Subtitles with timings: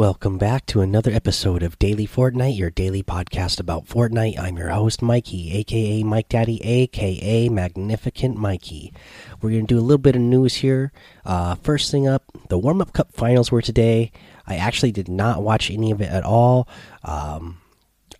[0.00, 4.38] Welcome back to another episode of Daily Fortnite, your daily podcast about Fortnite.
[4.38, 8.94] I'm your host, Mikey, aka Mike Daddy, aka Magnificent Mikey.
[9.42, 10.90] We're going to do a little bit of news here.
[11.26, 14.10] Uh, first thing up, the Warm Up Cup finals were today.
[14.46, 16.66] I actually did not watch any of it at all.
[17.04, 17.60] Um,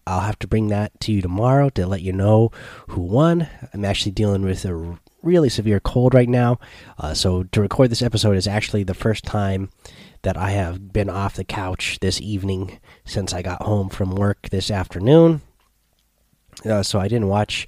[0.07, 2.51] I'll have to bring that to you tomorrow to let you know
[2.89, 3.49] who won.
[3.73, 6.59] I'm actually dealing with a really severe cold right now.
[6.99, 9.71] Uh, so to record this episode is actually the first time
[10.23, 14.49] that I have been off the couch this evening since I got home from work
[14.51, 15.41] this afternoon.
[16.65, 17.67] Uh, so I didn't watch.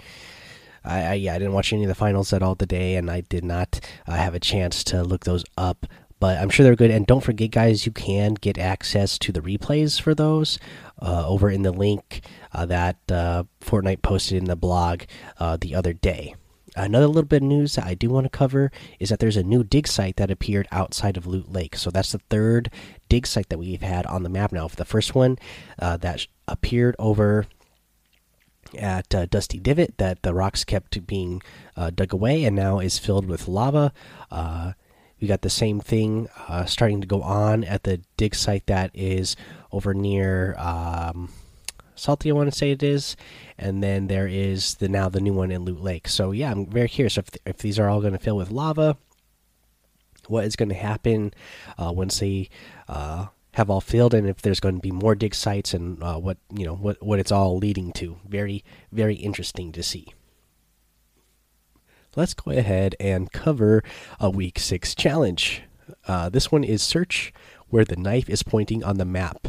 [0.85, 3.23] I, I, yeah, I didn't watch any of the finals at all today, and I
[3.23, 5.87] did not uh, have a chance to look those up.
[6.21, 6.93] But I'm sure they're good.
[6.93, 10.59] And don't forget, guys, you can get access to the replays for those
[11.01, 15.03] uh, over in the link uh, that uh, Fortnite posted in the blog
[15.41, 16.37] uh, the other day.
[16.75, 19.43] Another little bit of news that I do want to cover is that there's a
[19.43, 21.77] new dig site that appeared outside of Loot Lake.
[21.77, 22.71] So that's the third
[23.09, 24.69] dig site that we've had on the map now.
[24.69, 25.39] For the first one
[25.79, 27.47] uh, that appeared over
[28.79, 31.43] at uh, Dusty Divot, that the rocks kept being
[31.77, 33.93] uh, dug away and now is filled with lava.
[34.31, 34.73] Uh,
[35.21, 38.91] we got the same thing uh, starting to go on at the dig site that
[38.95, 39.37] is
[39.71, 40.57] over near.
[40.59, 41.29] Um,
[42.03, 43.15] Salty, I want to say it is,
[43.57, 46.09] and then there is the now the new one in Loot Lake.
[46.09, 48.97] So yeah, I'm very curious if if these are all going to fill with lava.
[50.27, 51.33] What is going to happen
[51.79, 52.49] uh, once they
[52.89, 56.19] uh, have all filled, and if there's going to be more dig sites, and uh,
[56.19, 58.17] what you know what what it's all leading to.
[58.27, 60.13] Very very interesting to see.
[62.17, 63.85] Let's go ahead and cover
[64.19, 65.63] a week six challenge.
[66.09, 67.33] Uh, this one is search
[67.69, 69.47] where the knife is pointing on the map.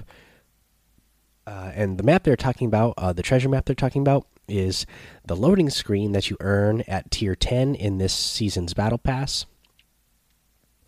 [1.45, 4.85] Uh, and the map they're talking about, uh, the treasure map they're talking about, is
[5.25, 9.45] the loading screen that you earn at tier 10 in this season's battle pass.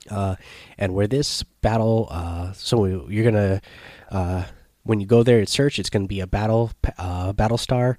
[0.10, 0.36] Uh,
[0.78, 3.60] and where this battle, uh, so you're gonna,
[4.12, 4.44] uh,
[4.84, 7.98] when you go there at search, it's gonna be a battle, uh, battle star,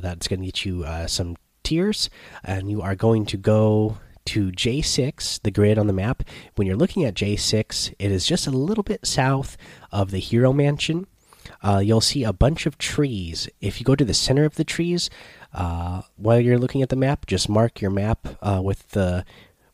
[0.00, 2.10] that's gonna get you some tiers,
[2.44, 6.22] and you are going to go to J6, the grid on the map.
[6.56, 9.56] When you're looking at J6, it is just a little bit south
[9.90, 11.06] of the Hero Mansion
[11.62, 13.48] uh, you'll see a bunch of trees.
[13.60, 15.10] If you go to the center of the trees
[15.52, 19.24] uh, while you're looking at the map, just mark your map uh, with the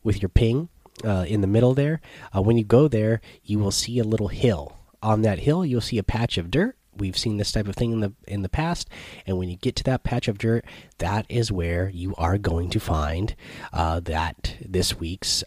[0.03, 0.69] with your ping
[1.03, 2.01] uh, in the middle there.
[2.35, 4.77] Uh, when you go there, you will see a little hill.
[5.01, 6.77] On that hill, you'll see a patch of dirt.
[6.97, 8.89] We've seen this type of thing in the in the past,
[9.27, 10.63] and when you get to that patch of dirt,
[10.99, 13.35] that is where you are going to find
[13.73, 15.43] uh, that this week's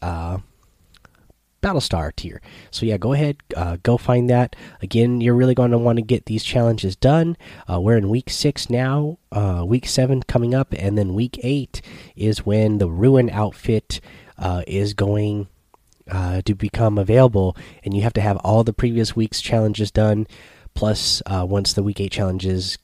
[1.60, 2.40] Battlestar tier.
[2.70, 4.54] So yeah, go ahead, uh, go find that.
[4.80, 7.36] Again, you're really going to want to get these challenges done.
[7.70, 9.18] Uh, we're in week six now.
[9.32, 11.82] Uh, week seven coming up, and then week eight
[12.16, 14.00] is when the ruin outfit
[14.38, 15.48] uh, is going
[16.10, 20.26] uh, to become available, and you have to have all the previous week's challenges done.
[20.74, 22.78] Plus, uh, once the week eight challenges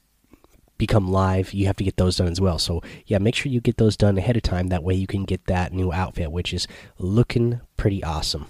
[0.76, 2.58] become live, you have to get those done as well.
[2.58, 4.66] So, yeah, make sure you get those done ahead of time.
[4.68, 6.66] That way, you can get that new outfit, which is
[6.98, 8.48] looking pretty awesome.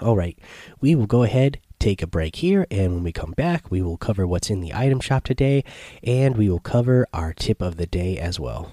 [0.00, 0.38] All right,
[0.80, 3.98] we will go ahead, take a break here, and when we come back, we will
[3.98, 5.62] cover what's in the item shop today,
[6.02, 8.72] and we will cover our tip of the day as well.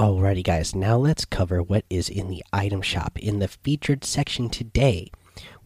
[0.00, 3.18] Alrighty, guys, now let's cover what is in the item shop.
[3.18, 5.10] In the featured section today,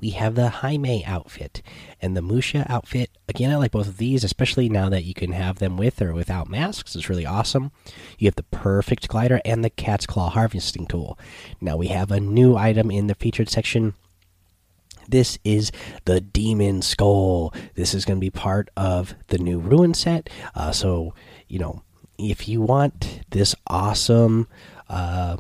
[0.00, 1.62] we have the Hime outfit
[2.02, 3.10] and the Musha outfit.
[3.28, 6.12] Again, I like both of these, especially now that you can have them with or
[6.12, 6.96] without masks.
[6.96, 7.70] It's really awesome.
[8.19, 11.16] You have the perfect glider and the cat's claw harvesting tool.
[11.60, 13.94] Now we have a new item in the featured section.
[15.08, 15.70] This is
[16.06, 17.54] the Demon Skull.
[17.76, 20.28] This is going to be part of the new Ruin set.
[20.56, 21.14] Uh, so,
[21.46, 21.84] you know,
[22.19, 24.49] if you want this awesome
[24.88, 25.37] uh,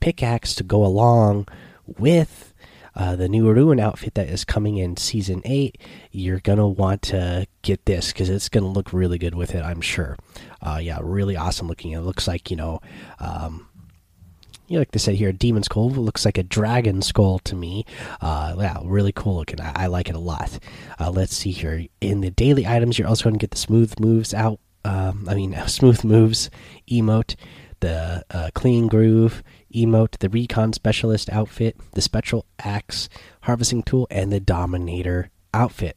[0.00, 1.46] pickaxe to go along
[1.86, 2.52] with
[2.94, 5.78] uh, the new Ruin outfit that is coming in season 8,
[6.10, 9.54] you're going to want to get this because it's going to look really good with
[9.54, 10.16] it, I'm sure.
[10.60, 11.92] Uh, yeah, really awesome looking.
[11.92, 12.80] It looks like, you know,
[13.20, 13.68] um,
[14.66, 17.86] you know, like they said here, demon skull looks like a dragon skull to me.
[18.20, 19.60] Uh, yeah, really cool looking.
[19.60, 20.58] I, I like it a lot.
[20.98, 21.86] Uh, let's see here.
[22.00, 25.34] In the daily items, you're also going to get the smooth moves out um, I
[25.34, 26.50] mean, smooth moves
[26.90, 27.36] emote,
[27.80, 29.42] the uh, clean groove
[29.74, 33.08] emote, the recon specialist outfit, the spectral axe
[33.42, 35.96] harvesting tool, and the dominator outfit.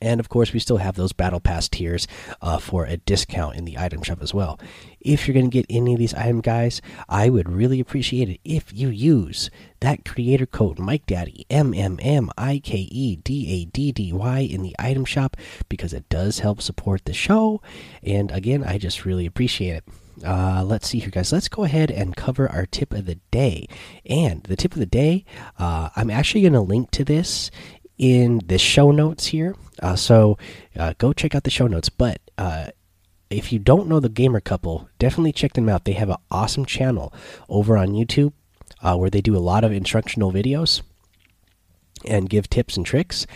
[0.00, 2.06] And of course, we still have those battle pass tiers
[2.42, 4.58] uh, for a discount in the item shop as well.
[5.00, 8.40] If you're going to get any of these item guys, I would really appreciate it
[8.44, 9.50] if you use
[9.80, 14.12] that creator code Mike Daddy M M M I K E D A D D
[14.12, 15.36] Y in the item shop
[15.68, 17.60] because it does help support the show.
[18.02, 19.84] And again, I just really appreciate it.
[20.24, 21.32] Uh, let's see here, guys.
[21.32, 23.66] Let's go ahead and cover our tip of the day.
[24.06, 25.24] And the tip of the day,
[25.58, 27.50] uh, I'm actually going to link to this
[27.98, 29.54] in the show notes here.
[29.82, 30.38] Uh, so
[30.76, 31.88] uh, go check out the show notes.
[31.88, 32.68] But uh,
[33.30, 35.84] if you don't know the Gamer Couple, definitely check them out.
[35.84, 37.12] They have an awesome channel
[37.48, 38.32] over on YouTube
[38.82, 40.82] uh, where they do a lot of instructional videos
[42.06, 43.26] and give tips and tricks.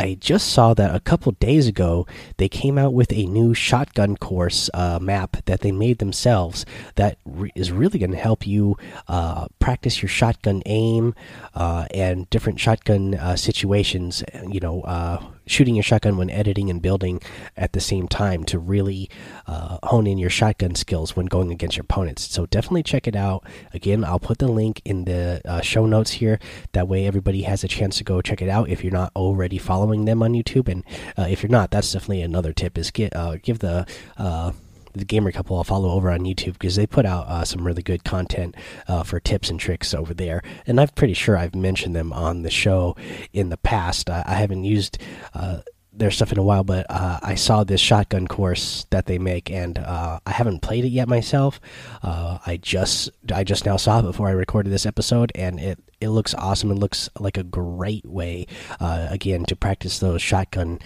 [0.00, 2.06] I just saw that a couple days ago
[2.38, 6.64] they came out with a new shotgun course uh, map that they made themselves
[6.94, 11.14] that re is really going to help you uh, practice your shotgun aim
[11.54, 14.24] uh, and different shotgun uh, situations.
[14.48, 17.20] You know uh, shooting your shotgun when editing and building
[17.56, 19.10] at the same time to really
[19.46, 22.30] uh, hone in your shotgun skills when going against your opponents.
[22.30, 23.44] So definitely check it out.
[23.74, 26.38] Again, I'll put the link in the uh, show notes here.
[26.72, 29.58] That way, everybody has a chance to go check it out if you're not already
[29.58, 30.68] following them on YouTube.
[30.68, 30.84] And
[31.18, 33.86] uh, if you're not, that's definitely another tip: is get uh, give the
[34.16, 34.52] uh,
[34.92, 37.82] the gamer couple I'll follow over on YouTube because they put out uh, some really
[37.82, 38.56] good content
[38.88, 40.42] uh, for tips and tricks over there.
[40.66, 42.96] And I'm pretty sure I've mentioned them on the show
[43.32, 44.10] in the past.
[44.10, 44.98] I, I haven't used
[45.34, 45.60] uh,
[45.92, 49.50] their stuff in a while, but uh, I saw this shotgun course that they make,
[49.50, 51.60] and uh, I haven't played it yet myself.
[52.02, 55.78] Uh, I just I just now saw it before I recorded this episode, and it
[56.00, 56.70] it looks awesome.
[56.70, 58.46] It looks like a great way
[58.80, 60.78] again to practice those shotgun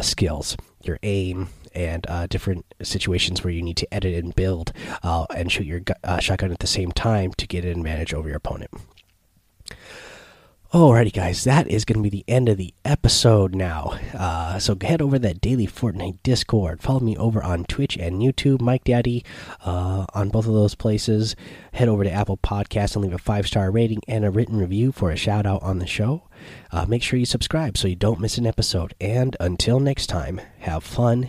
[0.00, 4.72] skills, your aim and uh, different situations where you need to edit and build
[5.02, 8.28] uh, and shoot your uh, shotgun at the same time to get an advantage over
[8.28, 8.70] your opponent.
[10.72, 13.98] Alrighty, guys, that is going to be the end of the episode now.
[14.14, 16.80] Uh, so head over to that daily Fortnite Discord.
[16.80, 19.22] Follow me over on Twitch and YouTube, Mike Daddy,
[19.66, 21.36] uh, on both of those places.
[21.74, 24.92] Head over to Apple Podcasts and leave a five star rating and a written review
[24.92, 26.22] for a shout out on the show.
[26.70, 28.94] Uh, make sure you subscribe so you don't miss an episode.
[28.98, 31.28] And until next time, have fun,